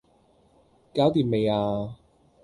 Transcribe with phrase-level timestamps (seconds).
[0.95, 1.95] 搞掂未呀